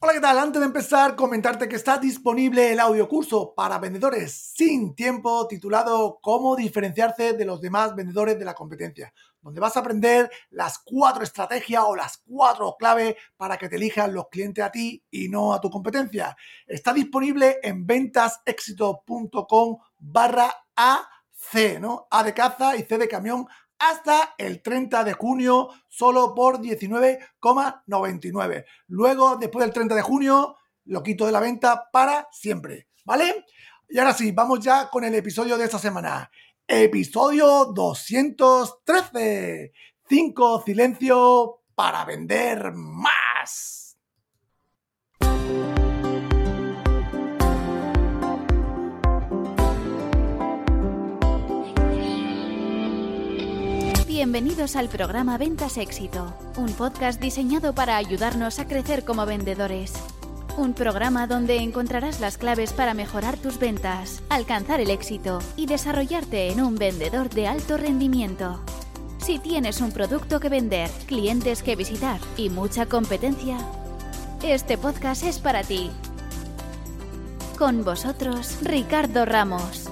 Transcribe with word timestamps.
Hola, 0.00 0.12
¿qué 0.12 0.20
tal? 0.20 0.38
Antes 0.38 0.60
de 0.60 0.66
empezar, 0.66 1.16
comentarte 1.16 1.68
que 1.68 1.74
está 1.74 1.98
disponible 1.98 2.70
el 2.70 2.78
audiocurso 2.78 3.52
para 3.52 3.80
vendedores 3.80 4.52
sin 4.54 4.94
tiempo 4.94 5.48
titulado 5.48 6.20
Cómo 6.22 6.54
diferenciarse 6.54 7.32
de 7.32 7.44
los 7.44 7.60
demás 7.60 7.96
vendedores 7.96 8.38
de 8.38 8.44
la 8.44 8.54
competencia, 8.54 9.12
donde 9.42 9.60
vas 9.60 9.76
a 9.76 9.80
aprender 9.80 10.30
las 10.50 10.78
cuatro 10.78 11.24
estrategias 11.24 11.82
o 11.84 11.96
las 11.96 12.18
cuatro 12.18 12.76
claves 12.78 13.16
para 13.36 13.56
que 13.56 13.68
te 13.68 13.74
elijan 13.74 14.14
los 14.14 14.28
clientes 14.28 14.64
a 14.64 14.70
ti 14.70 15.02
y 15.10 15.28
no 15.28 15.52
a 15.52 15.60
tu 15.60 15.68
competencia. 15.68 16.36
Está 16.64 16.92
disponible 16.92 17.58
en 17.60 17.84
ventasexito.com 17.84 19.78
barra 19.98 20.54
AC, 20.76 21.80
¿no? 21.80 22.06
A 22.08 22.22
de 22.22 22.34
caza 22.34 22.76
y 22.76 22.84
C 22.84 22.98
de 22.98 23.08
camión 23.08 23.48
hasta 23.78 24.34
el 24.38 24.62
30 24.62 25.04
de 25.04 25.12
junio 25.12 25.68
solo 25.88 26.34
por 26.34 26.60
19,99. 26.60 28.64
Luego, 28.88 29.36
después 29.36 29.64
del 29.64 29.72
30 29.72 29.94
de 29.94 30.02
junio, 30.02 30.56
lo 30.84 31.02
quito 31.02 31.26
de 31.26 31.32
la 31.32 31.40
venta 31.40 31.88
para 31.92 32.28
siempre, 32.32 32.88
¿vale? 33.04 33.44
Y 33.88 33.98
ahora 33.98 34.14
sí, 34.14 34.32
vamos 34.32 34.60
ya 34.60 34.88
con 34.90 35.04
el 35.04 35.14
episodio 35.14 35.56
de 35.56 35.64
esta 35.64 35.78
semana. 35.78 36.30
Episodio 36.66 37.66
213. 37.66 39.72
5 40.08 40.62
silencio 40.64 41.62
para 41.74 42.04
vender 42.04 42.72
más. 42.72 43.77
Bienvenidos 54.18 54.74
al 54.74 54.88
programa 54.88 55.38
Ventas 55.38 55.78
Éxito, 55.78 56.34
un 56.56 56.72
podcast 56.72 57.20
diseñado 57.20 57.72
para 57.72 57.96
ayudarnos 57.96 58.58
a 58.58 58.66
crecer 58.66 59.04
como 59.04 59.24
vendedores. 59.26 59.92
Un 60.56 60.74
programa 60.74 61.28
donde 61.28 61.58
encontrarás 61.58 62.18
las 62.18 62.36
claves 62.36 62.72
para 62.72 62.94
mejorar 62.94 63.36
tus 63.36 63.60
ventas, 63.60 64.20
alcanzar 64.28 64.80
el 64.80 64.90
éxito 64.90 65.38
y 65.54 65.66
desarrollarte 65.66 66.50
en 66.50 66.60
un 66.60 66.74
vendedor 66.74 67.30
de 67.30 67.46
alto 67.46 67.76
rendimiento. 67.76 68.60
Si 69.18 69.38
tienes 69.38 69.80
un 69.80 69.92
producto 69.92 70.40
que 70.40 70.48
vender, 70.48 70.90
clientes 71.06 71.62
que 71.62 71.76
visitar 71.76 72.18
y 72.36 72.50
mucha 72.50 72.86
competencia, 72.86 73.58
este 74.42 74.78
podcast 74.78 75.22
es 75.22 75.38
para 75.38 75.62
ti. 75.62 75.92
Con 77.56 77.84
vosotros, 77.84 78.58
Ricardo 78.62 79.24
Ramos. 79.26 79.87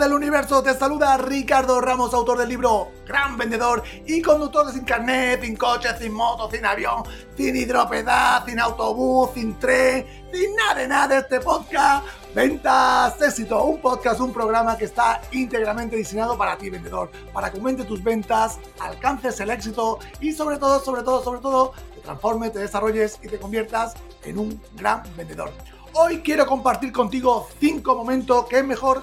Del 0.00 0.14
universo, 0.14 0.62
te 0.62 0.72
saluda 0.74 1.18
Ricardo 1.18 1.78
Ramos, 1.78 2.14
autor 2.14 2.38
del 2.38 2.48
libro 2.48 2.90
Gran 3.06 3.36
Vendedor 3.36 3.82
y 4.06 4.22
conductor 4.22 4.66
de 4.66 4.72
sin 4.72 4.84
carnet, 4.84 5.42
sin 5.42 5.56
coche, 5.56 5.90
sin 5.98 6.14
moto, 6.14 6.50
sin 6.50 6.64
avión, 6.64 7.02
sin 7.36 7.54
hidropedad, 7.54 8.46
sin 8.46 8.58
autobús, 8.58 9.30
sin 9.34 9.58
tren, 9.58 10.06
sin 10.32 10.56
nada 10.56 10.74
de 10.74 10.88
nada 10.88 11.08
de 11.08 11.18
este 11.18 11.40
podcast. 11.40 12.06
Ventas 12.34 13.20
Éxito, 13.20 13.62
un 13.62 13.78
podcast, 13.82 14.20
un 14.20 14.32
programa 14.32 14.78
que 14.78 14.86
está 14.86 15.20
íntegramente 15.32 15.96
diseñado 15.96 16.38
para 16.38 16.56
ti, 16.56 16.70
vendedor, 16.70 17.10
para 17.34 17.50
que 17.50 17.58
aumente 17.58 17.84
tus 17.84 18.02
ventas, 18.02 18.58
alcances 18.80 19.38
el 19.40 19.50
éxito 19.50 19.98
y 20.18 20.32
sobre 20.32 20.56
todo, 20.56 20.80
sobre 20.80 21.02
todo, 21.02 21.22
sobre 21.22 21.40
todo, 21.40 21.74
te 21.94 22.00
transformes, 22.00 22.54
te 22.54 22.60
desarrolles 22.60 23.18
y 23.22 23.28
te 23.28 23.38
conviertas 23.38 23.94
en 24.24 24.38
un 24.38 24.62
gran 24.76 25.02
vendedor. 25.14 25.52
Hoy 25.92 26.20
quiero 26.22 26.46
compartir 26.46 26.90
contigo 26.90 27.48
cinco 27.58 27.94
momentos 27.96 28.46
que 28.46 28.60
es 28.60 28.64
mejor 28.64 29.02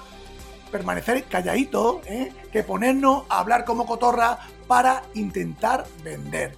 permanecer 0.70 1.24
calladito 1.24 2.00
¿eh? 2.06 2.32
que 2.52 2.62
ponernos 2.62 3.24
a 3.28 3.40
hablar 3.40 3.64
como 3.64 3.86
cotorra 3.86 4.38
para 4.66 5.02
intentar 5.14 5.86
vender. 6.02 6.56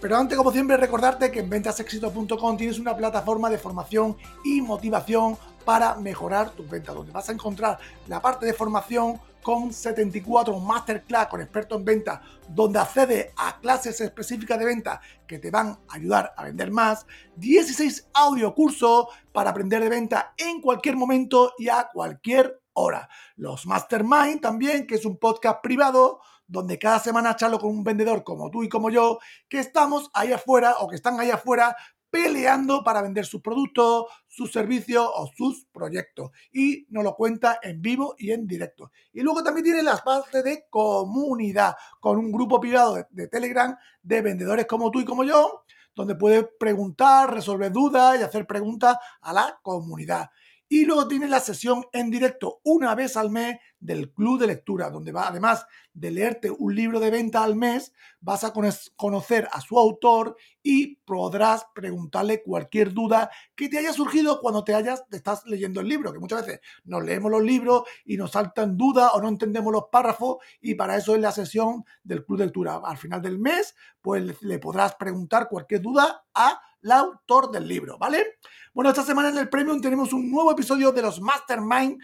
Pero 0.00 0.16
antes, 0.16 0.36
como 0.36 0.50
siempre, 0.50 0.76
recordarte 0.76 1.30
que 1.30 1.40
en 1.40 1.48
ventasexito.com 1.48 2.56
tienes 2.56 2.78
una 2.80 2.96
plataforma 2.96 3.48
de 3.48 3.58
formación 3.58 4.16
y 4.44 4.60
motivación 4.60 5.38
para 5.64 5.94
mejorar 5.94 6.50
tus 6.50 6.68
ventas, 6.68 6.94
donde 6.94 7.12
vas 7.12 7.28
a 7.28 7.32
encontrar 7.32 7.78
la 8.08 8.20
parte 8.20 8.46
de 8.46 8.52
formación 8.52 9.20
con 9.42 9.72
74 9.72 10.58
masterclass 10.58 11.26
con 11.26 11.40
expertos 11.40 11.78
en 11.78 11.84
ventas, 11.84 12.20
donde 12.48 12.78
accedes 12.78 13.32
a 13.36 13.58
clases 13.60 14.00
específicas 14.00 14.58
de 14.58 14.64
venta 14.64 15.00
que 15.26 15.38
te 15.38 15.50
van 15.50 15.78
a 15.88 15.94
ayudar 15.94 16.32
a 16.36 16.44
vender 16.44 16.70
más, 16.70 17.06
16 17.36 18.08
audio 18.14 18.54
cursos 18.54 19.06
para 19.32 19.50
aprender 19.50 19.82
de 19.82 19.88
venta 19.88 20.34
en 20.36 20.60
cualquier 20.60 20.96
momento 20.96 21.52
y 21.58 21.68
a 21.68 21.88
cualquier 21.92 22.61
hora. 22.74 23.08
Los 23.36 23.66
Mastermind 23.66 24.40
también, 24.40 24.86
que 24.86 24.96
es 24.96 25.04
un 25.04 25.18
podcast 25.18 25.62
privado 25.62 26.20
donde 26.46 26.78
cada 26.78 26.98
semana 26.98 27.36
charlo 27.36 27.58
con 27.58 27.70
un 27.70 27.82
vendedor 27.84 28.24
como 28.24 28.50
tú 28.50 28.62
y 28.62 28.68
como 28.68 28.90
yo, 28.90 29.18
que 29.48 29.58
estamos 29.58 30.10
ahí 30.12 30.32
afuera 30.32 30.76
o 30.80 30.88
que 30.88 30.96
están 30.96 31.18
ahí 31.18 31.30
afuera 31.30 31.74
peleando 32.10 32.84
para 32.84 33.00
vender 33.00 33.24
sus 33.24 33.40
productos, 33.40 34.04
sus 34.28 34.52
servicios 34.52 35.08
o 35.14 35.30
sus 35.34 35.64
proyectos. 35.72 36.30
Y 36.52 36.86
nos 36.90 37.04
lo 37.04 37.14
cuenta 37.14 37.58
en 37.62 37.80
vivo 37.80 38.14
y 38.18 38.32
en 38.32 38.46
directo. 38.46 38.92
Y 39.14 39.22
luego 39.22 39.42
también 39.42 39.64
tiene 39.64 39.82
las 39.82 40.02
partes 40.02 40.44
de 40.44 40.66
comunidad, 40.68 41.74
con 42.00 42.18
un 42.18 42.30
grupo 42.30 42.60
privado 42.60 42.96
de, 42.96 43.06
de 43.08 43.28
Telegram 43.28 43.74
de 44.02 44.20
vendedores 44.20 44.66
como 44.66 44.90
tú 44.90 45.00
y 45.00 45.06
como 45.06 45.24
yo, 45.24 45.64
donde 45.94 46.14
puedes 46.14 46.44
preguntar, 46.60 47.32
resolver 47.32 47.72
dudas 47.72 48.20
y 48.20 48.22
hacer 48.22 48.46
preguntas 48.46 48.98
a 49.22 49.32
la 49.32 49.58
comunidad. 49.62 50.30
Y 50.72 50.86
luego 50.86 51.06
tiene 51.06 51.28
la 51.28 51.38
sesión 51.38 51.84
en 51.92 52.10
directo 52.10 52.62
una 52.64 52.94
vez 52.94 53.18
al 53.18 53.28
mes 53.28 53.58
del 53.78 54.10
club 54.10 54.40
de 54.40 54.46
lectura, 54.46 54.88
donde 54.88 55.12
va, 55.12 55.28
además 55.28 55.66
de 55.92 56.10
leerte 56.10 56.50
un 56.50 56.74
libro 56.74 56.98
de 56.98 57.10
venta 57.10 57.44
al 57.44 57.56
mes, 57.56 57.92
vas 58.22 58.42
a 58.42 58.54
conocer 58.96 59.50
a 59.52 59.60
su 59.60 59.78
autor 59.78 60.34
y 60.62 60.96
podrás 61.04 61.66
preguntarle 61.74 62.42
cualquier 62.42 62.94
duda 62.94 63.30
que 63.54 63.68
te 63.68 63.80
haya 63.80 63.92
surgido 63.92 64.40
cuando 64.40 64.64
te 64.64 64.74
hayas, 64.74 65.04
estás 65.10 65.44
leyendo 65.44 65.82
el 65.82 65.88
libro, 65.88 66.10
que 66.10 66.18
muchas 66.18 66.46
veces 66.46 66.62
nos 66.84 67.04
leemos 67.04 67.30
los 67.30 67.42
libros 67.42 67.82
y 68.06 68.16
nos 68.16 68.30
saltan 68.30 68.78
dudas 68.78 69.10
o 69.12 69.20
no 69.20 69.28
entendemos 69.28 69.74
los 69.74 69.88
párrafos 69.92 70.38
y 70.62 70.74
para 70.74 70.96
eso 70.96 71.14
es 71.14 71.20
la 71.20 71.32
sesión 71.32 71.84
del 72.02 72.24
club 72.24 72.38
de 72.38 72.46
lectura. 72.46 72.80
Al 72.82 72.96
final 72.96 73.20
del 73.20 73.38
mes, 73.38 73.76
pues 74.00 74.40
le 74.40 74.58
podrás 74.58 74.94
preguntar 74.94 75.50
cualquier 75.50 75.82
duda 75.82 76.24
a 76.32 76.62
el 76.82 76.92
autor 76.92 77.50
del 77.50 77.66
libro, 77.66 77.98
¿vale? 77.98 78.38
Bueno, 78.74 78.90
esta 78.90 79.02
semana 79.02 79.28
en 79.28 79.38
el 79.38 79.48
Premium 79.48 79.80
tenemos 79.80 80.12
un 80.12 80.30
nuevo 80.30 80.52
episodio 80.52 80.92
de 80.92 81.02
los 81.02 81.20
Mastermind 81.20 82.00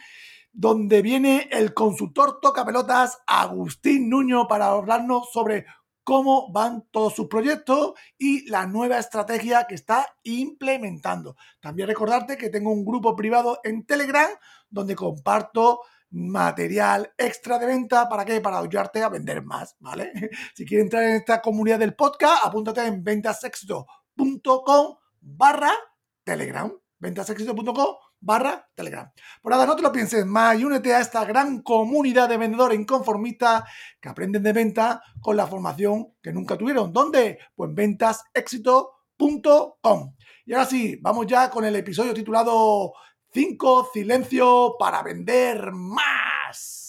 donde 0.53 1.03
viene 1.03 1.49
el 1.53 1.75
consultor 1.75 2.41
toca 2.41 2.65
pelotas 2.65 3.19
Agustín 3.27 4.09
Nuño 4.09 4.49
para 4.49 4.69
hablarnos 4.69 5.31
sobre 5.33 5.67
cómo 6.03 6.51
van 6.53 6.87
todos 6.91 7.15
sus 7.15 7.29
proyectos 7.29 7.93
y 8.17 8.49
la 8.49 8.67
nueva 8.67 8.99
estrategia 8.99 9.67
que 9.69 9.75
está 9.75 10.07
implementando. 10.23 11.37
También 11.61 11.87
recordarte 11.87 12.39
que 12.39 12.49
tengo 12.49 12.73
un 12.73 12.85
grupo 12.85 13.15
privado 13.15 13.61
en 13.63 13.85
Telegram 13.85 14.31
donde 14.71 14.97
comparto 14.97 15.81
material 16.11 17.13
extra 17.19 17.59
de 17.59 17.67
venta 17.67 18.09
para 18.09 18.25
qué? 18.25 18.41
Para 18.41 18.59
ayudarte 18.59 19.03
a 19.03 19.11
vender 19.11 19.43
más, 19.43 19.77
¿vale? 19.81 20.13
Si 20.55 20.65
quieres 20.65 20.85
entrar 20.85 21.05
en 21.05 21.17
esta 21.17 21.43
comunidad 21.43 21.79
del 21.79 21.95
podcast, 21.95 22.45
apúntate 22.45 22.85
en 22.87 23.05
ventasexito.com 24.19 24.97
barra 25.21 25.71
Telegram. 26.25 26.73
Ventasexito.com 26.99 27.97
barra 28.21 28.69
Telegram. 28.75 29.09
Por 29.41 29.53
nada, 29.53 29.65
no 29.67 29.77
te 29.77 29.83
lo 29.83 29.93
pienses 29.93 30.27
más 30.27 30.59
y 30.59 30.65
únete 30.65 30.93
a 30.95 31.01
esta 31.01 31.25
gran 31.25 31.63
comunidad 31.63 32.29
de 32.29 32.37
vendedores 32.37 32.77
inconformistas 32.79 33.63
que 34.01 34.09
aprenden 34.09 34.43
de 34.43 34.53
venta 34.53 35.01
con 35.21 35.37
la 35.37 35.47
formación 35.47 36.15
que 36.21 36.33
nunca 36.33 36.59
tuvieron. 36.59 36.93
¿Dónde? 36.93 37.39
Pues 37.55 37.73
ventasexito.com. 37.73 40.15
Y 40.47 40.53
ahora 40.53 40.67
sí, 40.67 40.99
vamos 41.01 41.27
ya 41.27 41.49
con 41.51 41.65
el 41.65 41.77
episodio 41.77 42.13
titulado 42.13 42.93
5 43.33 43.91
silencio 43.93 44.75
para 44.79 45.03
vender 45.03 45.71
más. 45.73 46.88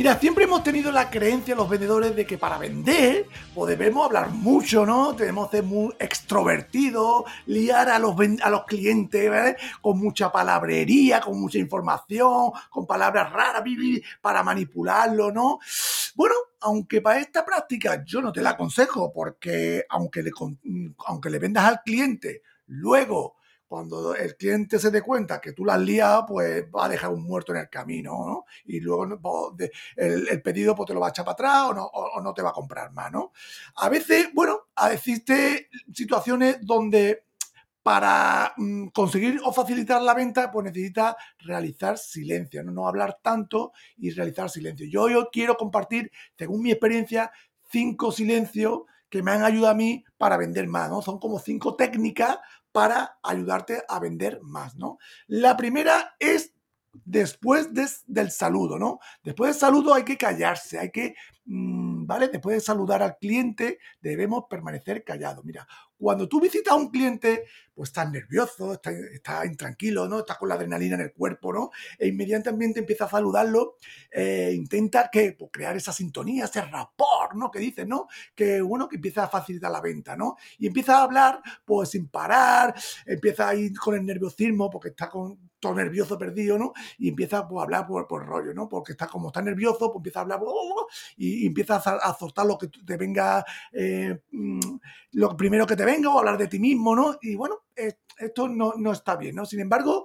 Mira, 0.00 0.18
siempre 0.18 0.44
hemos 0.44 0.64
tenido 0.64 0.90
la 0.90 1.10
creencia 1.10 1.54
los 1.54 1.68
vendedores 1.68 2.16
de 2.16 2.24
que 2.24 2.38
para 2.38 2.56
vender 2.56 3.26
pues 3.54 3.68
debemos 3.68 4.06
hablar 4.06 4.30
mucho, 4.30 4.86
¿no? 4.86 5.14
Tenemos 5.14 5.50
que 5.50 5.58
ser 5.58 5.66
muy 5.66 5.94
extrovertidos, 5.98 7.24
liar 7.44 7.90
a 7.90 7.98
los, 7.98 8.16
a 8.42 8.48
los 8.48 8.64
clientes 8.64 9.56
con 9.82 9.98
mucha 9.98 10.32
palabrería, 10.32 11.20
con 11.20 11.38
mucha 11.38 11.58
información, 11.58 12.50
con 12.70 12.86
palabras 12.86 13.30
raras 13.30 13.62
para 14.22 14.42
manipularlo, 14.42 15.32
¿no? 15.32 15.58
Bueno, 16.14 16.34
aunque 16.60 17.02
para 17.02 17.20
esta 17.20 17.44
práctica 17.44 18.02
yo 18.02 18.22
no 18.22 18.32
te 18.32 18.40
la 18.40 18.52
aconsejo 18.52 19.12
porque 19.12 19.84
aunque 19.90 20.24
aunque 21.08 21.28
le 21.28 21.38
vendas 21.38 21.64
al 21.66 21.82
cliente, 21.82 22.40
luego 22.68 23.36
cuando 23.70 24.16
el 24.16 24.34
cliente 24.34 24.80
se 24.80 24.90
dé 24.90 25.00
cuenta 25.00 25.40
que 25.40 25.52
tú 25.52 25.64
la 25.64 25.74
has 25.74 25.80
liado, 25.80 26.26
pues 26.26 26.64
va 26.74 26.86
a 26.86 26.88
dejar 26.88 27.10
un 27.10 27.22
muerto 27.22 27.52
en 27.52 27.60
el 27.60 27.70
camino, 27.70 28.10
¿no? 28.26 28.44
Y 28.64 28.80
luego 28.80 29.04
el, 29.04 30.42
pedido 30.42 30.74
pues, 30.74 30.88
te 30.88 30.92
lo 30.92 30.98
va 30.98 31.06
a 31.06 31.10
echar 31.10 31.24
para 31.24 31.34
atrás 31.34 31.62
o 31.68 31.74
no, 31.74 31.84
o 31.84 32.20
no 32.20 32.34
te 32.34 32.42
va 32.42 32.50
a 32.50 32.52
comprar 32.52 32.90
más, 32.90 33.12
¿no? 33.12 33.30
A 33.76 33.88
veces, 33.88 34.30
bueno, 34.34 34.58
existen 34.90 35.68
situaciones 35.94 36.58
donde 36.62 37.22
para 37.84 38.54
mm, 38.56 38.88
conseguir 38.88 39.40
o 39.44 39.52
facilitar 39.52 40.02
la 40.02 40.14
venta, 40.14 40.50
pues 40.50 40.64
necesita 40.64 41.16
realizar 41.38 41.96
silencio, 41.96 42.64
¿no? 42.64 42.72
no 42.72 42.88
hablar 42.88 43.20
tanto 43.22 43.70
y 43.98 44.10
realizar 44.10 44.50
silencio. 44.50 44.88
Yo, 44.90 45.08
yo 45.08 45.28
quiero 45.30 45.56
compartir, 45.56 46.10
según 46.36 46.62
mi 46.62 46.72
experiencia, 46.72 47.30
cinco 47.70 48.10
silencios 48.10 48.80
que 49.08 49.22
me 49.22 49.30
han 49.30 49.44
ayudado 49.44 49.72
a 49.72 49.76
mí 49.76 50.04
para 50.18 50.36
vender 50.36 50.66
más, 50.66 50.90
¿no? 50.90 51.02
Son 51.02 51.20
como 51.20 51.38
cinco 51.38 51.76
técnicas 51.76 52.38
para 52.72 53.18
ayudarte 53.22 53.82
a 53.88 53.98
vender 53.98 54.40
más, 54.42 54.76
¿no? 54.76 54.98
La 55.26 55.56
primera 55.56 56.14
es 56.18 56.49
después 56.92 57.68
del 58.06 58.30
saludo, 58.30 58.78
¿no? 58.78 58.98
Después 59.22 59.52
del 59.52 59.60
saludo 59.60 59.94
hay 59.94 60.04
que 60.04 60.16
callarse, 60.16 60.78
hay 60.78 60.90
que, 60.90 61.14
mm, 61.44 62.06
¿vale? 62.06 62.28
Después 62.28 62.56
de 62.56 62.60
saludar 62.60 63.02
al 63.02 63.16
cliente 63.18 63.78
debemos 64.00 64.44
permanecer 64.48 65.04
callados. 65.04 65.44
Mira, 65.44 65.66
cuando 65.96 66.28
tú 66.28 66.40
visitas 66.40 66.72
a 66.72 66.76
un 66.76 66.90
cliente, 66.90 67.44
pues 67.74 67.90
estás 67.90 68.10
nervioso, 68.10 68.72
estás, 68.72 69.44
intranquilo, 69.44 70.08
¿no? 70.08 70.20
Estás 70.20 70.38
con 70.38 70.48
la 70.48 70.54
adrenalina 70.54 70.96
en 70.96 71.02
el 71.02 71.12
cuerpo, 71.12 71.52
¿no? 71.52 71.70
E 71.98 72.08
inmediatamente 72.08 72.80
empieza 72.80 73.04
a 73.04 73.10
saludarlo, 73.10 73.76
eh, 74.10 74.52
intenta 74.54 75.10
que, 75.12 75.32
pues, 75.38 75.50
crear 75.52 75.76
esa 75.76 75.92
sintonía, 75.92 76.46
ese 76.46 76.62
rapport, 76.62 77.34
¿no? 77.34 77.50
Que 77.50 77.58
dices, 77.58 77.86
¿no? 77.86 78.08
Que, 78.34 78.60
bueno, 78.62 78.88
que 78.88 78.96
empieza 78.96 79.24
a 79.24 79.28
facilitar 79.28 79.70
la 79.70 79.80
venta, 79.80 80.16
¿no? 80.16 80.36
Y 80.58 80.66
empieza 80.66 80.98
a 80.98 81.02
hablar, 81.02 81.42
pues, 81.64 81.90
sin 81.90 82.08
parar, 82.08 82.74
empieza 83.06 83.48
a 83.48 83.54
ir 83.54 83.78
con 83.78 83.94
el 83.94 84.04
nerviosismo, 84.04 84.70
porque 84.70 84.88
está 84.88 85.08
con 85.08 85.49
todo 85.60 85.74
nervioso, 85.74 86.18
perdido, 86.18 86.58
¿no? 86.58 86.72
Y 86.98 87.10
empieza 87.10 87.46
pues, 87.46 87.60
a 87.60 87.64
hablar 87.64 87.86
por, 87.86 88.06
por 88.06 88.26
rollo, 88.26 88.52
¿no? 88.54 88.68
Porque 88.68 88.92
está 88.92 89.06
como 89.06 89.28
está 89.28 89.42
nervioso, 89.42 89.92
pues 89.92 89.96
empieza 89.96 90.20
a 90.20 90.22
hablar 90.22 90.40
y, 91.16 91.46
empieza 91.46 91.76
a, 91.76 92.16
a 92.16 92.44
lo 92.44 92.58
que 92.58 92.68
te 92.68 92.96
venga, 92.96 93.44
eh, 93.72 94.20
mm, 94.32 94.60
lo 95.12 95.36
primero 95.36 95.66
que 95.66 95.76
te 95.76 95.84
venga 95.84 96.10
o 96.10 96.18
hablar 96.18 96.38
de 96.38 96.48
ti 96.48 96.58
mismo, 96.58 96.96
¿no? 96.96 97.18
Y 97.20 97.34
bueno, 97.36 97.60
esto 98.18 98.48
no, 98.48 98.74
no, 98.76 98.92
está 98.92 99.16
bien, 99.16 99.36
¿no? 99.36 99.46
Sin 99.46 99.60
embargo, 99.60 100.04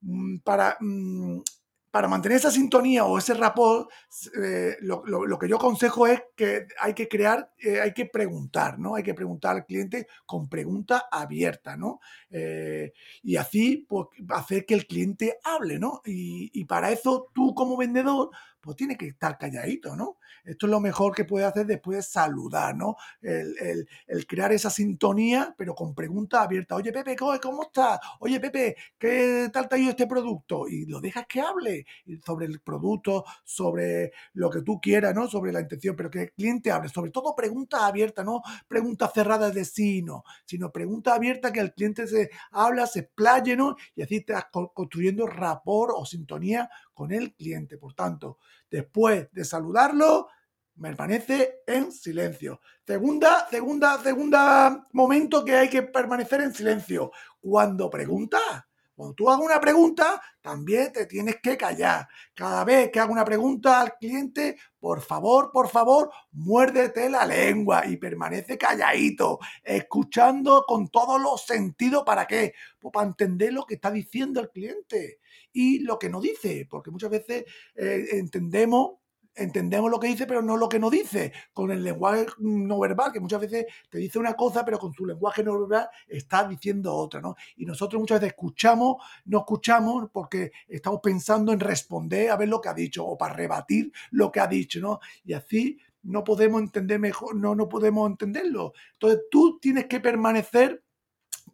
mm, 0.00 0.38
para, 0.38 0.76
mm, 0.80 1.40
para 1.96 2.08
mantener 2.08 2.36
esa 2.36 2.50
sintonía 2.50 3.06
o 3.06 3.16
ese 3.16 3.32
rapport, 3.32 3.88
eh, 4.44 4.76
lo, 4.82 5.38
que 5.38 5.48
yo 5.48 5.56
aconsejo 5.56 6.06
es 6.06 6.24
que 6.36 6.66
hay 6.78 6.92
que 6.92 7.08
crear, 7.08 7.50
eh, 7.56 7.80
hay 7.80 7.94
que 7.94 8.04
preguntar, 8.04 8.78
¿no? 8.78 8.96
Hay 8.96 9.02
que 9.02 9.14
preguntar 9.14 9.56
al 9.56 9.64
cliente 9.64 10.06
con 10.26 10.46
pregunta 10.46 11.06
abierta, 11.10 11.74
¿no? 11.74 12.00
Eh, 12.28 12.92
y 13.22 13.36
así, 13.36 13.86
pues, 13.88 14.08
hacer 14.28 14.66
que 14.66 14.74
el 14.74 14.86
cliente 14.86 15.38
hable, 15.42 15.78
¿no? 15.78 16.02
Y, 16.04 16.50
y, 16.52 16.66
para 16.66 16.92
eso 16.92 17.30
tú 17.32 17.54
como 17.54 17.78
vendedor, 17.78 18.28
pues 18.60 18.76
tiene 18.76 18.98
que 18.98 19.06
estar 19.06 19.38
calladito, 19.38 19.96
¿no? 19.96 20.18
Esto 20.44 20.66
es 20.66 20.70
lo 20.70 20.80
mejor 20.80 21.14
que 21.14 21.24
puede 21.24 21.44
hacer 21.44 21.66
después 21.66 21.98
de 21.98 22.02
saludar, 22.02 22.76
¿no? 22.76 22.96
El, 23.20 23.86
crear 24.26 24.52
esa 24.52 24.70
sintonía, 24.70 25.54
pero 25.56 25.74
con 25.74 25.94
preguntas 25.94 26.40
abiertas. 26.40 26.78
Oye, 26.78 26.92
Pepe, 26.92 27.16
¿cómo 27.16 27.62
estás? 27.62 28.00
Oye, 28.20 28.40
Pepe, 28.40 28.76
¿qué 28.98 29.50
tal 29.52 29.68
te 29.68 29.76
ha 29.76 29.78
ido 29.78 29.90
este 29.90 30.06
producto? 30.06 30.68
Y 30.68 30.86
lo 30.86 31.00
dejas 31.00 31.26
que 31.26 31.40
hable 31.40 31.86
sobre 32.24 32.46
el 32.46 32.60
producto, 32.60 33.24
sobre 33.44 34.12
lo 34.34 34.50
que 34.50 34.62
tú 34.62 34.80
quieras, 34.80 35.14
¿no? 35.14 35.28
Sobre 35.28 35.52
la 35.52 35.60
intención, 35.60 35.96
pero 35.96 36.10
que 36.10 36.22
el 36.22 36.32
cliente 36.32 36.70
hable. 36.70 36.88
Sobre 36.88 37.10
todo 37.10 37.34
preguntas 37.34 37.80
abiertas, 37.82 38.24
no 38.24 38.42
preguntas 38.68 39.12
cerradas 39.14 39.54
de 39.54 39.64
sí, 39.64 40.02
no, 40.02 40.24
sino 40.44 40.70
preguntas 40.70 41.14
abiertas 41.14 41.52
que 41.52 41.60
el 41.60 41.72
cliente 41.72 42.06
se 42.06 42.30
habla, 42.50 42.86
se 42.86 43.00
explaye, 43.00 43.56
¿no? 43.56 43.76
Y 43.94 44.02
así 44.02 44.16
estás 44.16 44.46
construyendo 44.50 45.26
rapport 45.26 45.92
o 45.96 46.04
sintonía 46.04 46.68
con 46.94 47.12
el 47.12 47.34
cliente. 47.34 47.78
Por 47.78 47.94
tanto, 47.94 48.38
después 48.70 49.28
de 49.32 49.44
saludarlo, 49.44 50.28
permanece 50.80 51.62
en 51.66 51.90
silencio. 51.92 52.60
Segunda, 52.86 53.48
segunda, 53.50 54.02
segunda 54.02 54.86
momento 54.92 55.44
que 55.44 55.56
hay 55.56 55.68
que 55.68 55.82
permanecer 55.82 56.40
en 56.42 56.54
silencio. 56.54 57.10
Cuando 57.40 57.88
preguntas. 57.90 58.64
Cuando 58.96 59.14
tú 59.14 59.28
hagas 59.28 59.44
una 59.44 59.60
pregunta, 59.60 60.22
también 60.40 60.90
te 60.90 61.04
tienes 61.04 61.36
que 61.42 61.58
callar. 61.58 62.08
Cada 62.32 62.64
vez 62.64 62.90
que 62.90 62.98
haga 62.98 63.12
una 63.12 63.26
pregunta 63.26 63.82
al 63.82 63.94
cliente, 63.98 64.56
por 64.80 65.02
favor, 65.02 65.52
por 65.52 65.68
favor, 65.68 66.10
muérdete 66.32 67.10
la 67.10 67.26
lengua 67.26 67.86
y 67.86 67.98
permanece 67.98 68.56
calladito, 68.56 69.38
escuchando 69.62 70.64
con 70.66 70.88
todos 70.88 71.20
los 71.20 71.44
sentidos. 71.44 72.04
¿Para 72.06 72.26
qué? 72.26 72.54
Pues 72.78 72.90
para 72.90 73.06
entender 73.06 73.52
lo 73.52 73.66
que 73.66 73.74
está 73.74 73.90
diciendo 73.90 74.40
el 74.40 74.48
cliente 74.48 75.20
y 75.52 75.80
lo 75.80 75.98
que 75.98 76.08
no 76.08 76.18
dice, 76.18 76.66
porque 76.70 76.90
muchas 76.90 77.10
veces 77.10 77.44
eh, 77.74 78.06
entendemos 78.12 78.92
entendemos 79.36 79.90
lo 79.90 80.00
que 80.00 80.08
dice, 80.08 80.26
pero 80.26 80.42
no 80.42 80.56
lo 80.56 80.68
que 80.68 80.78
no 80.78 80.90
dice, 80.90 81.32
con 81.52 81.70
el 81.70 81.84
lenguaje 81.84 82.26
no 82.38 82.78
verbal, 82.80 83.12
que 83.12 83.20
muchas 83.20 83.40
veces 83.40 83.66
te 83.90 83.98
dice 83.98 84.18
una 84.18 84.34
cosa, 84.34 84.64
pero 84.64 84.78
con 84.78 84.92
su 84.92 85.06
lenguaje 85.06 85.44
no 85.44 85.60
verbal 85.60 85.88
está 86.08 86.48
diciendo 86.48 86.94
otra, 86.94 87.20
¿no? 87.20 87.36
Y 87.56 87.66
nosotros 87.66 88.00
muchas 88.00 88.20
veces 88.20 88.34
escuchamos, 88.34 88.96
no 89.26 89.38
escuchamos 89.38 90.08
porque 90.10 90.50
estamos 90.66 91.00
pensando 91.02 91.52
en 91.52 91.60
responder 91.60 92.30
a 92.30 92.36
ver 92.36 92.48
lo 92.48 92.60
que 92.60 92.70
ha 92.70 92.74
dicho 92.74 93.06
o 93.06 93.16
para 93.16 93.34
rebatir 93.34 93.92
lo 94.10 94.32
que 94.32 94.40
ha 94.40 94.46
dicho, 94.46 94.80
¿no? 94.80 95.00
Y 95.24 95.34
así 95.34 95.78
no 96.02 96.24
podemos 96.24 96.62
entender 96.62 96.98
mejor, 96.98 97.36
no, 97.36 97.54
no 97.54 97.68
podemos 97.68 98.08
entenderlo. 98.08 98.72
Entonces 98.92 99.22
tú 99.30 99.58
tienes 99.60 99.86
que 99.86 100.00
permanecer 100.00 100.82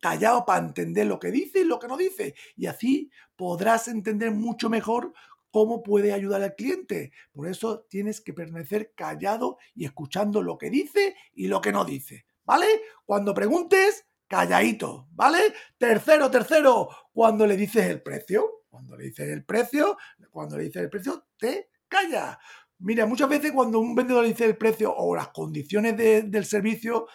callado 0.01 0.45
para 0.45 0.67
entender 0.67 1.07
lo 1.07 1.19
que 1.19 1.31
dice 1.31 1.61
y 1.61 1.65
lo 1.65 1.79
que 1.79 1.89
no 1.89 1.97
dice. 1.97 2.35
Y 2.57 2.67
así 2.67 3.11
podrás 3.37 3.89
entender 3.89 4.31
mucho 4.33 4.69
mejor 4.69 5.13
cómo 5.53 5.83
puede 5.85 6.13
ayudar 6.13 6.43
al 6.43 6.57
cliente. 6.57 7.13
Por 7.33 7.47
eso 7.47 7.87
tienes 7.89 8.21
que 8.21 8.33
permanecer 8.33 8.93
callado 8.97 9.59
y 9.75 9.85
escuchando 9.85 10.43
lo 10.43 10.59
que 10.59 10.71
dice 10.71 11.15
y 11.35 11.47
lo 11.47 11.61
que 11.61 11.71
no 11.71 11.85
dice. 11.85 12.27
¿Vale? 12.45 12.67
Cuando 13.05 13.33
preguntes, 13.33 14.07
calladito, 14.27 15.07
¿vale? 15.13 15.39
Tercero, 15.79 16.29
tercero, 16.31 16.89
cuando 17.13 17.47
le 17.47 17.57
dices 17.57 17.87
el 17.87 18.03
precio, 18.03 18.65
cuando 18.69 18.97
le 18.97 19.05
dices 19.05 19.29
el 19.29 19.45
precio, 19.45 19.97
cuando 20.31 20.57
le 20.57 20.65
dices 20.65 20.83
el 20.83 20.91
precio, 20.91 21.27
te 21.39 21.69
calla. 21.87 22.41
Mira, 22.79 23.07
muchas 23.07 23.29
veces 23.29 23.53
cuando 23.53 23.79
un 23.79 23.95
vendedor 23.95 24.27
dice 24.27 24.47
el 24.47 24.57
precio 24.57 24.93
o 24.93 25.15
las 25.15 25.29
condiciones 25.29 25.97
del 25.97 26.45
servicio, 26.45 27.07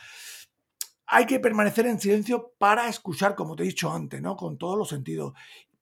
hay 1.07 1.25
que 1.25 1.39
permanecer 1.39 1.87
en 1.87 1.99
silencio 1.99 2.53
para 2.57 2.87
escuchar, 2.87 3.33
como 3.33 3.55
te 3.55 3.63
he 3.63 3.67
dicho 3.67 3.91
antes, 3.91 4.21
¿no? 4.21 4.35
Con 4.35 4.57
todos 4.57 4.77
los 4.77 4.89
sentidos 4.89 5.33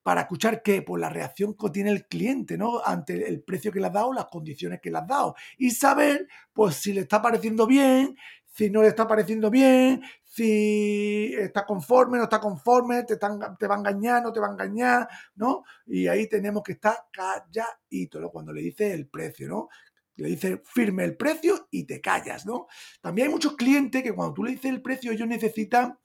para 0.06 0.20
escuchar 0.20 0.62
qué, 0.62 0.82
pues 0.82 1.00
la 1.00 1.08
reacción 1.08 1.56
que 1.56 1.68
tiene 1.70 1.90
el 1.90 2.06
cliente, 2.06 2.56
¿no? 2.56 2.80
Ante 2.84 3.26
el 3.26 3.42
precio 3.42 3.72
que 3.72 3.80
le 3.80 3.88
has 3.88 3.92
dado, 3.92 4.12
las 4.12 4.26
condiciones 4.26 4.78
que 4.80 4.88
le 4.88 4.98
has 4.98 5.06
dado. 5.08 5.34
Y 5.58 5.72
saber, 5.72 6.28
pues, 6.52 6.76
si 6.76 6.92
le 6.92 7.00
está 7.00 7.20
pareciendo 7.20 7.66
bien, 7.66 8.16
si 8.46 8.70
no 8.70 8.82
le 8.82 8.88
está 8.90 9.08
pareciendo 9.08 9.50
bien, 9.50 10.00
si 10.22 11.34
está 11.34 11.66
conforme, 11.66 12.18
no 12.18 12.22
está 12.22 12.38
conforme, 12.38 13.02
te, 13.02 13.16
te 13.16 13.66
va 13.66 13.74
a 13.74 13.78
engañar, 13.78 14.22
no 14.22 14.32
te 14.32 14.38
va 14.38 14.46
a 14.46 14.52
engañar, 14.52 15.08
¿no? 15.34 15.64
Y 15.86 16.06
ahí 16.06 16.28
tenemos 16.28 16.62
que 16.62 16.74
estar 16.74 16.96
calladito, 17.10 18.20
¿no? 18.20 18.30
Cuando 18.30 18.52
le 18.52 18.60
dice 18.60 18.92
el 18.92 19.08
precio, 19.08 19.48
¿no? 19.48 19.70
Le 20.14 20.28
dice 20.28 20.62
firme 20.66 21.02
el 21.02 21.16
precio 21.16 21.66
y 21.72 21.82
te 21.82 22.00
callas, 22.00 22.46
¿no? 22.46 22.68
También 23.00 23.26
hay 23.26 23.32
muchos 23.32 23.56
clientes 23.56 24.04
que 24.04 24.14
cuando 24.14 24.34
tú 24.34 24.44
le 24.44 24.52
dices 24.52 24.70
el 24.70 24.82
precio, 24.82 25.10
ellos 25.10 25.26
necesitan 25.26 25.98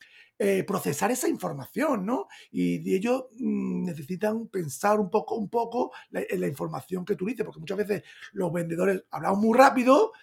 eh, 0.44 0.64
procesar 0.64 1.12
esa 1.12 1.30
información, 1.30 2.04
¿no? 2.04 2.28
Y, 2.52 2.96
ellos 2.96 3.26
mm, 3.38 3.86
necesitan 3.86 4.48
pensar 4.48 5.00
un 5.00 5.08
poco, 5.08 5.36
un 5.36 5.50
poco 5.50 5.92
en 6.12 6.42
la 6.42 6.48
información 6.48 7.06
que 7.06 7.16
tú 7.16 7.28
dices, 7.28 7.46
porque 7.46 7.60
muchas 7.60 7.78
veces 7.78 8.04
los 8.32 8.52
vendedores 8.52 9.04
hablamos 9.12 9.38
muy 9.38 9.56
rápido 9.56 10.14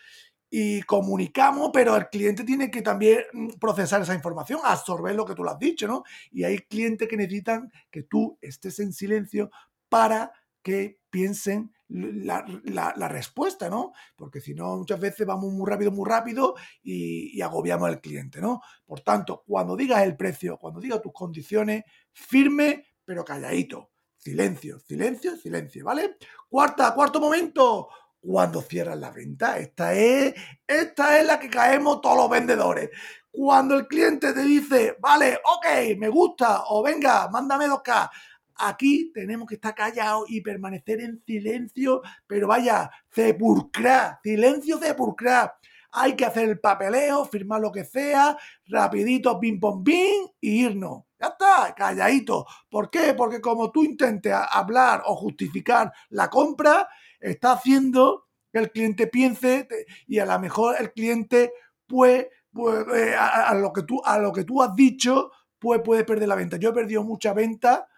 y 0.51 0.83
comunicamos, 0.83 1.71
pero 1.73 1.95
el 1.95 2.09
cliente 2.09 2.43
tiene 2.43 2.69
que 2.69 2.83
también 2.83 3.21
mm, 3.33 3.49
procesar 3.61 4.03
esa 4.03 4.13
información, 4.13 4.59
absorber 4.65 5.15
lo 5.15 5.25
que 5.25 5.37
tú 5.37 5.45
le 5.45 5.51
has 5.53 5.59
dicho, 5.61 5.87
¿no? 5.87 6.03
Y 6.33 6.43
hay 6.43 6.59
clientes 6.63 7.07
que 7.07 7.17
necesitan 7.17 7.71
que 7.89 8.03
tú 8.03 8.37
estés 8.43 8.81
en 8.81 8.93
silencio 8.93 9.53
para 9.89 10.33
que 10.65 10.99
piensen 11.11 11.73
la, 11.89 13.09
respuesta, 13.09 13.69
¿no? 13.69 13.93
Porque 14.17 14.41
si 14.41 14.55
no, 14.55 14.77
muchas 14.77 15.01
veces 15.01 15.27
vamos 15.27 15.53
muy 15.53 15.69
rápido, 15.69 15.91
muy 15.91 16.09
rápido 16.09 16.55
y, 16.83 17.41
agobiamos 17.41 17.89
al 17.89 18.01
cliente, 18.01 18.41
¿no? 18.41 18.61
Por 18.85 19.01
tanto, 19.01 19.43
cuando 19.47 19.77
digas 19.77 20.03
el 20.03 20.17
precio, 20.17 20.59
cuando 20.59 20.81
digas 20.81 21.01
tus 21.01 21.13
condiciones, 21.13 21.85
firme 22.13 22.85
pero 23.05 23.25
calladito. 23.25 23.91
Silencio, 24.19 24.79
silencio, 24.81 25.37
silencio, 25.37 25.85
¿vale? 25.85 26.19
Cuarta, 26.49 26.93
cuarto 26.93 27.21
momento, 27.21 27.89
cuando 28.21 28.61
cierras 28.61 28.99
la 28.99 29.11
venta. 29.11 29.59
Esta 29.59 29.95
es, 29.95 30.35
esta 30.67 31.19
es 31.19 31.27
la 31.27 31.39
que 31.39 31.49
caemos 31.49 32.03
todos 32.03 32.17
los 32.19 32.29
vendedores. 32.29 32.91
Cuando 33.31 33.77
el 33.77 33.87
cliente 33.87 34.35
te 34.35 34.43
dice, 34.43 34.97
vale, 35.01 35.37
ok, 35.37 35.97
me 35.97 36.09
gusta, 36.09 36.65
o 36.69 36.83
venga, 36.83 37.29
mándame 37.29 37.67
2K. 37.67 38.11
Aquí 38.59 39.13
tenemos 39.15 39.49
que 39.49 39.55
estar 39.55 39.75
callados 39.75 40.25
y 40.29 40.41
permanecer 40.41 41.01
en 41.01 41.23
silencio, 41.25 42.03
pero 42.27 42.49
vaya, 42.49 42.91
sepulcral, 43.11 44.19
silencio 44.23 44.79
sepulcral. 44.79 45.53
Hay 45.93 46.17
que 46.17 46.25
hacer 46.25 46.49
el 46.49 46.61
papeleo, 46.61 47.25
firmar 47.25 47.61
lo 47.61 47.73
que 47.73 47.85
sea, 47.85 48.37
rapidito, 48.67 49.39
pim 49.39 49.59
pom 49.59 49.83
pim, 49.83 50.29
y 50.41 50.65
irnos. 50.65 51.05
Ya 51.21 51.29
está, 51.29 51.75
calladito. 51.75 52.47
¿Por 52.69 52.91
qué? 52.91 53.15
Porque 53.15 53.41
como 53.41 53.71
tú 53.71 53.85
intentes 53.85 54.33
hablar 54.33 55.03
o 55.07 55.17
justificar 55.17 55.93
la 56.11 56.29
compra, 56.29 56.89
está 57.21 57.53
haciendo 57.53 58.27
que 58.53 58.59
el 58.59 58.71
cliente 58.71 59.07
piense 59.07 59.69
y 60.07 60.19
a 60.19 60.27
lo 60.27 60.39
mejor 60.39 60.77
el 60.79 60.93
cliente 60.93 61.53
pues, 61.87 62.27
pues 62.53 62.87
eh, 62.95 63.15
a, 63.17 63.55
lo 63.55 63.73
que 63.73 63.83
tú, 63.83 64.01
a 64.05 64.19
lo 64.19 64.33
que 64.33 64.45
tú 64.45 64.63
has 64.63 64.75
dicho 64.75 65.31
pues 65.59 65.81
puede 65.83 66.05
perder 66.05 66.29
la 66.29 66.35
venta. 66.35 66.57
Yo 66.57 66.71
he 66.71 66.73
perdido 66.73 67.03
mucha 67.03 67.33
venta 67.33 67.89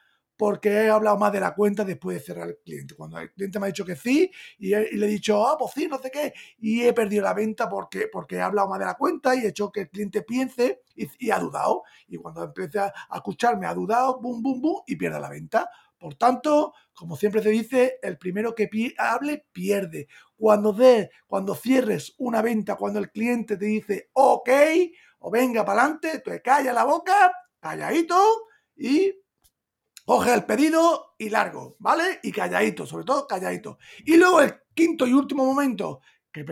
porque 0.40 0.70
he 0.70 0.88
hablado 0.88 1.18
más 1.18 1.32
de 1.32 1.38
la 1.38 1.54
cuenta 1.54 1.84
después 1.84 2.16
de 2.16 2.24
cerrar 2.24 2.48
el 2.48 2.56
cliente. 2.64 2.94
Cuando 2.94 3.18
el 3.18 3.30
cliente 3.30 3.60
me 3.60 3.66
ha 3.66 3.74
dicho 3.74 3.84
que 3.84 3.94
sí 3.94 4.32
y, 4.58 4.70
le 4.70 5.06
he 5.06 5.08
dicho, 5.10 5.46
ah, 5.46 5.58
pues 5.58 5.72
sí, 5.74 5.86
no 5.86 5.98
sé 5.98 6.10
qué, 6.10 6.32
y 6.58 6.80
he 6.80 6.94
perdido 6.94 7.24
la 7.24 7.34
venta 7.34 7.68
porque, 7.68 8.08
porque 8.10 8.36
he 8.36 8.40
hablado 8.40 8.66
más 8.66 8.78
de 8.78 8.86
la 8.86 8.94
cuenta 8.94 9.36
y 9.36 9.40
he 9.40 9.48
hecho 9.48 9.70
que 9.70 9.82
el 9.82 9.90
cliente 9.90 10.22
piense 10.22 10.80
y, 10.96 11.30
ha 11.30 11.38
dudado. 11.38 11.82
Y 12.08 12.16
cuando 12.16 12.42
empieza 12.42 12.90
a, 13.10 13.16
escucharme 13.16 13.66
ha 13.66 13.74
dudado, 13.74 14.18
boom, 14.18 14.42
boom, 14.42 14.62
boom, 14.62 14.82
y 14.86 14.96
pierde 14.96 15.20
la 15.20 15.28
venta. 15.28 15.68
Por 15.98 16.14
tanto, 16.14 16.72
como 16.94 17.16
siempre 17.16 17.42
se 17.42 17.50
dice, 17.50 17.98
el 18.00 18.16
primero 18.16 18.54
que 18.54 18.70
hable 18.96 19.44
pierde. 19.52 20.08
Cuando 20.38 20.72
de, 20.72 21.10
cuando 21.26 21.54
cierres 21.54 22.14
una 22.16 22.40
venta, 22.40 22.76
cuando 22.76 22.98
el 22.98 23.10
cliente 23.10 23.58
te 23.58 23.66
dice 23.66 24.08
ok 24.14 24.48
o 25.18 25.30
venga 25.30 25.66
para 25.66 25.82
adelante, 25.82 26.20
te 26.20 26.40
calla 26.40 26.72
la 26.72 26.84
boca, 26.84 27.30
calladito 27.60 28.18
y 28.74 29.19
coge 30.04 30.34
el 30.34 30.44
pedido 30.44 31.14
y 31.18 31.30
largo, 31.30 31.76
¿vale? 31.78 32.20
Y 32.22 32.32
calladito, 32.32 32.86
sobre 32.86 33.04
todo 33.04 33.26
calladito. 33.26 33.78
Y 34.04 34.16
luego 34.16 34.40
el 34.40 34.54
quinto 34.74 35.06
y 35.06 35.12
último 35.12 35.44
momento 35.44 36.00
que 36.32 36.44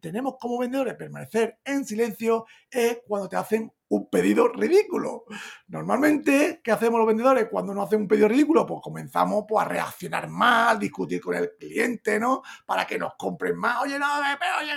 tenemos 0.00 0.34
como 0.38 0.58
vendedores 0.58 0.94
permanecer 0.94 1.58
en 1.64 1.84
silencio 1.84 2.44
es 2.70 3.00
cuando 3.06 3.28
te 3.28 3.36
hacen 3.36 3.72
un 3.92 4.08
pedido 4.08 4.48
ridículo. 4.48 5.24
Normalmente, 5.68 6.62
¿qué 6.64 6.72
hacemos 6.72 6.98
los 6.98 7.06
vendedores 7.06 7.48
cuando 7.50 7.74
nos 7.74 7.86
hacen 7.86 8.00
un 8.00 8.08
pedido 8.08 8.26
ridículo? 8.26 8.66
Pues 8.66 8.80
comenzamos 8.82 9.44
pues, 9.46 9.64
a 9.64 9.68
reaccionar 9.68 10.28
mal, 10.28 10.78
discutir 10.78 11.20
con 11.20 11.34
el 11.34 11.52
cliente, 11.58 12.18
¿no? 12.18 12.42
Para 12.64 12.86
que 12.86 12.98
nos 12.98 13.14
compren 13.16 13.54
más. 13.54 13.82
Oye, 13.82 13.98
no, 13.98 14.06
oye, 14.18 14.72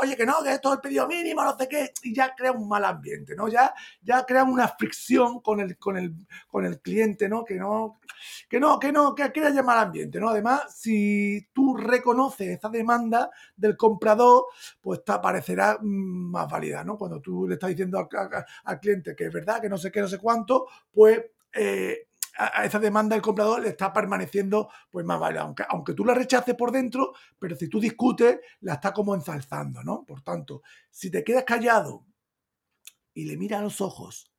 oye, 0.00 0.16
que 0.16 0.26
no, 0.26 0.44
que 0.44 0.52
esto 0.52 0.68
es 0.70 0.76
el 0.76 0.80
pedido 0.80 1.08
mínimo, 1.08 1.42
no 1.42 1.56
sé 1.58 1.68
qué. 1.68 1.92
Y 2.04 2.14
ya 2.14 2.32
crea 2.36 2.52
un 2.52 2.68
mal 2.68 2.84
ambiente, 2.84 3.34
¿no? 3.34 3.48
Ya, 3.48 3.74
ya 4.00 4.24
crea 4.24 4.44
una 4.44 4.68
fricción 4.68 5.40
con 5.40 5.58
el, 5.58 5.76
con 5.76 5.96
el, 5.96 6.14
con 6.46 6.64
el 6.64 6.80
cliente, 6.80 7.28
¿no? 7.28 7.44
Que 7.44 7.56
no, 7.56 7.98
que 8.48 8.60
no, 8.60 8.78
que 8.78 8.92
no, 8.92 9.12
que 9.16 9.32
crea 9.32 9.62
mal 9.64 9.78
ambiente, 9.78 10.20
¿no? 10.20 10.28
Además, 10.28 10.72
si 10.76 11.48
tú 11.52 11.76
reconoces 11.76 12.48
esa 12.48 12.68
demanda 12.68 13.28
del 13.56 13.76
comprador, 13.76 14.44
pues 14.80 15.04
te 15.04 15.18
parecerá 15.18 15.78
mm, 15.80 16.30
más 16.30 16.48
válida, 16.48 16.84
¿no? 16.84 16.96
Cuando 16.96 17.20
tú 17.20 17.48
le 17.48 17.54
estás 17.54 17.70
diciendo 17.70 18.03
al, 18.64 18.80
cliente 18.80 19.14
que 19.14 19.26
es 19.26 19.32
verdad, 19.32 19.60
que 19.60 19.68
no 19.68 19.78
sé 19.78 19.90
qué, 19.90 20.00
no 20.00 20.08
sé 20.08 20.18
cuánto, 20.18 20.66
pues 20.92 21.22
eh, 21.52 22.08
a, 22.36 22.64
esa 22.64 22.78
demanda 22.78 23.14
del 23.14 23.22
comprador 23.22 23.62
le 23.62 23.68
está 23.68 23.92
permaneciendo 23.92 24.68
pues 24.90 25.04
más 25.04 25.20
vale, 25.20 25.38
aunque, 25.38 25.64
aunque 25.68 25.94
tú 25.94 26.04
la 26.04 26.14
rechaces 26.14 26.54
por 26.54 26.72
dentro, 26.72 27.14
pero 27.38 27.56
si 27.56 27.68
tú 27.68 27.80
discutes, 27.80 28.40
la 28.60 28.74
está 28.74 28.92
como 28.92 29.14
ensalzando, 29.14 29.82
¿no? 29.82 30.04
Por 30.04 30.22
tanto, 30.22 30.62
si 30.90 31.10
te 31.10 31.24
quedas 31.24 31.44
callado 31.44 32.06
y 33.12 33.24
le 33.24 33.36
miras 33.36 33.60
a 33.60 33.64
los 33.64 33.80
ojos, 33.80 34.32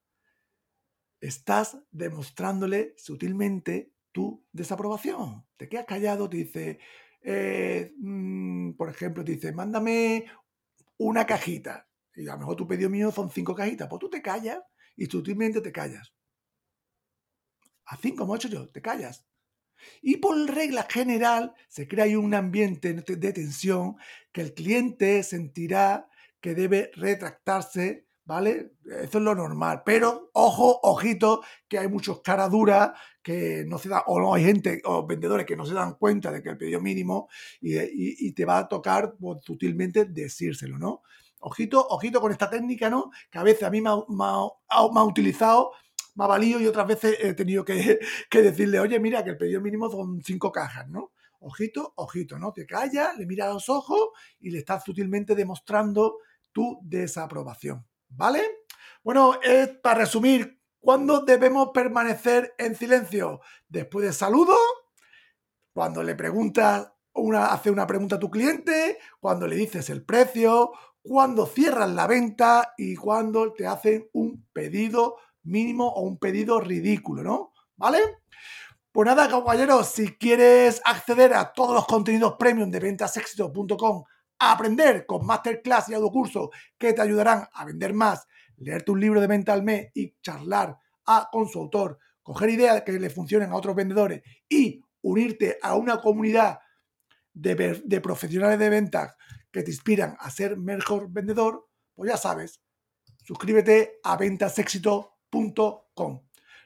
estás 1.22 1.78
demostrándole 1.92 2.94
sutilmente 2.98 3.92
tu 4.12 4.46
desaprobación. 4.52 5.46
Te 5.58 5.68
quedas 5.68 5.86
callado, 5.86 6.30
te 6.30 6.38
dice, 6.38 6.80
eh, 7.22 7.94
mm, 7.98 8.74
por 8.74 8.90
ejemplo, 8.90 9.24
te 9.24 9.34
dice, 9.34 9.52
mándame 9.52 10.26
una 10.98 11.26
cajita. 11.26 11.88
Y 12.16 12.28
a 12.28 12.34
lo 12.34 12.40
mejor 12.40 12.56
tu 12.56 12.68
pedido 12.68 12.90
mío 12.90 13.12
son 13.12 13.30
cinco 13.30 13.56
cajitas. 13.56 13.88
Pues 13.88 14.00
tú 14.00 14.10
te 14.10 14.22
callas 14.22 14.60
y 14.96 15.06
sutilmente 15.06 15.62
te 15.62 15.72
callas. 15.72 16.14
Así 17.86 18.16
como 18.16 18.34
he 18.34 18.38
hecho 18.38 18.48
yo, 18.48 18.70
te 18.70 18.82
callas. 18.82 19.26
Y 20.02 20.18
por 20.18 20.38
regla 20.50 20.88
general 20.90 21.54
se 21.68 21.88
crea 21.88 22.18
un 22.18 22.34
ambiente 22.34 22.94
de 22.94 23.34
tensión 23.34 23.98
que 24.32 24.42
el 24.42 24.54
cliente 24.54 25.24
sentirá 25.24 26.08
que 26.40 26.56
debe 26.56 26.92
retractarse, 26.96 28.08
¿vale? 28.24 28.74
Eso 28.86 29.18
es 29.18 29.24
lo 29.24 29.36
normal. 29.36 29.84
Pero, 29.86 30.30
ojo, 30.34 30.80
ojito, 30.84 31.42
que 31.68 31.80
hay 31.80 31.88
muchos 31.88 32.22
cara 32.22 32.48
duras 32.50 32.92
que 33.22 33.66
no 33.66 33.80
se 33.80 33.90
dan, 33.90 34.04
o 34.06 34.20
no 34.20 34.34
hay 34.34 34.44
gente, 34.44 34.82
o 34.86 35.06
vendedores 35.06 35.46
que 35.46 35.58
no 35.58 35.66
se 35.66 35.74
dan 35.74 35.96
cuenta 35.96 36.32
de 36.32 36.44
que 36.44 36.50
el 36.50 36.58
pedido 36.58 36.80
mínimo 36.80 37.28
y, 37.60 38.32
te 38.34 38.46
va 38.46 38.60
a 38.60 38.68
tocar 38.68 39.16
pues, 39.20 39.44
sutilmente 39.44 40.06
decírselo, 40.06 40.78
¿no? 40.78 41.02
Ojito, 41.40 41.86
ojito 41.90 42.22
con 42.22 42.32
esta 42.32 42.50
técnica, 42.50 42.90
¿no? 42.90 43.12
Que 43.30 43.38
a 43.38 43.44
veces 43.44 43.64
a 43.64 43.70
mí 43.70 43.82
me 43.82 43.90
ha, 43.90 45.04
utilizado, 45.04 45.72
me 46.16 46.24
ha 46.24 46.28
valido 46.28 46.60
y 46.60 46.68
otras 46.68 46.88
veces 46.88 47.18
he 47.20 47.34
tenido 47.34 47.64
que, 47.66 48.00
decirle, 48.32 48.80
oye, 48.80 49.00
mira, 49.00 49.24
que 49.24 49.32
el 49.32 49.38
pedido 49.38 49.62
mínimo 49.62 49.90
son 49.90 50.22
cinco 50.24 50.52
cajas, 50.52 50.88
¿no? 50.88 51.12
Ojito, 51.40 51.94
ojito, 51.98 52.40
¿no? 52.40 52.52
Te 52.52 52.66
callas, 52.66 53.16
le 53.18 53.26
miras 53.26 53.50
a 53.50 53.54
los 53.54 53.70
ojos 53.70 54.10
y 54.40 54.50
le 54.50 54.60
estás 54.60 54.84
sutilmente 54.84 55.36
demostrando 55.36 56.18
tu 56.52 56.80
desaprobación, 56.82 57.86
¿vale? 58.10 58.42
Bueno, 59.04 59.40
es 59.44 59.70
para 59.84 60.00
resumir, 60.00 60.60
¿cuándo 60.80 61.20
debemos 61.20 61.70
permanecer 61.74 62.56
en 62.58 62.76
silencio? 62.76 63.42
Después 63.68 64.06
del 64.06 64.14
saludo, 64.16 64.56
cuando 65.74 66.02
le 66.02 66.16
preguntas 66.16 66.95
una, 67.16 67.48
hace 67.48 67.72
una 67.72 67.88
pregunta 67.88 68.18
a 68.18 68.20
tu 68.20 68.30
cliente, 68.30 69.00
cuando 69.20 69.48
le 69.48 69.56
dices 69.56 69.90
el 69.90 70.04
precio, 70.04 70.72
cuando 71.02 71.46
cierran 71.46 71.96
la 71.96 72.08
venta 72.08 72.74
y 72.78 72.96
cuando 72.96 73.54
te 73.54 73.68
hacen 73.68 74.10
un 74.14 74.46
pedido 74.52 75.18
mínimo 75.44 75.88
o 75.88 76.02
un 76.02 76.18
pedido 76.18 76.60
ridículo, 76.60 77.24
¿no? 77.24 77.54
¿Vale? 77.78 78.00
Pues 78.92 79.06
nada, 79.06 79.30
compañeros, 79.30 79.88
si 79.88 80.16
quieres 80.16 80.82
acceder 80.86 81.34
a 81.34 81.52
todos 81.54 81.76
los 81.76 81.86
contenidos 81.86 82.36
premium 82.40 82.72
de 82.72 82.80
ventasexito.com, 82.80 84.04
aprender 84.40 85.06
con 85.06 85.26
masterclass 85.26 85.90
y 85.90 85.94
audiocurso 85.94 86.50
que 86.78 86.94
te 86.94 87.02
ayudarán 87.02 87.48
a 87.54 87.66
vender 87.66 87.94
más, 87.94 88.28
leerte 88.58 88.92
un 88.92 89.00
libro 89.00 89.22
de 89.22 89.28
venta 89.28 89.54
al 89.54 89.64
mes 89.64 89.92
y 89.94 90.16
charlar 90.22 90.78
a, 91.06 91.30
con 91.32 91.48
su 91.48 91.60
autor, 91.60 92.00
coger 92.24 92.50
ideas 92.50 92.82
que 92.84 92.94
le 92.94 93.10
funcionen 93.10 93.52
a 93.52 93.56
otros 93.56 93.76
vendedores 93.76 94.24
y 94.50 94.82
unirte 95.02 95.60
a 95.62 95.76
una 95.76 96.02
comunidad 96.02 96.60
de, 97.36 98.02
profesionales 98.02 98.58
de 98.58 98.70
ventas 98.70 99.16
que 99.52 99.62
te 99.62 99.72
inspiran 99.72 100.16
a 100.20 100.32
ser 100.32 100.58
mejor 100.58 101.12
vendedor, 101.12 101.68
pues 101.94 102.12
ya 102.12 102.18
sabes, 102.18 102.62
suscríbete 103.24 104.00
a 104.04 104.18
ventasexito.com. 104.18 106.22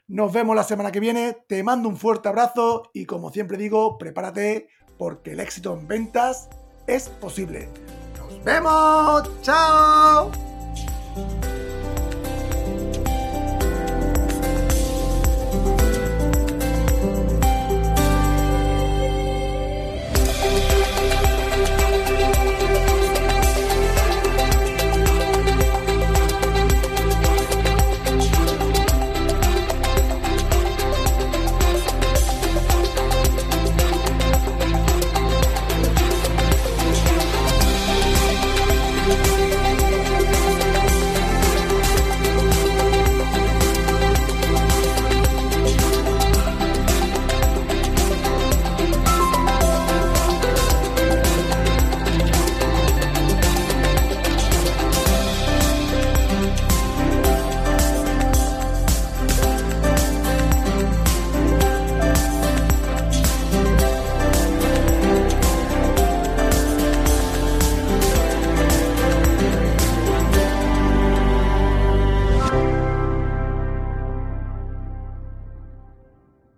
Nos 0.08 0.34
vemos 0.34 0.56
la 0.56 0.64
semana 0.64 0.92
que 0.92 1.00
viene, 1.00 1.38
te 1.48 1.64
mando 1.64 1.90
un 1.90 1.98
fuerte 1.98 2.30
abrazo 2.30 2.90
y 2.94 3.06
como 3.06 3.32
siempre 3.32 3.58
digo, 3.58 3.98
prepárate 3.98 4.70
porque 4.98 5.34
el 5.34 5.40
éxito 5.40 5.78
en 5.78 5.88
ventas 5.88 6.50
es 6.88 7.10
posible. 7.10 7.70
Nos 8.18 8.44
vemos, 8.44 9.30
chao. 9.42 10.32